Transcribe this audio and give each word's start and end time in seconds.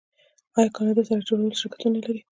آیا 0.57 0.69
کاناډا 0.75 1.01
د 1.03 1.07
سړک 1.07 1.21
جوړولو 1.29 1.59
شرکتونه 1.61 1.93
نلري؟ 1.97 2.21